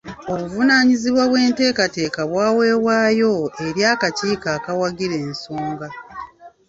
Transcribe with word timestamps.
Obuvunaanyizibwa 0.31 1.23
bw'enteekateeka 1.29 2.21
bwaweebwayo 2.31 3.33
eri 3.67 3.81
akakiiko 3.93 4.47
akawagira 4.57 5.15
ensonga. 5.25 5.87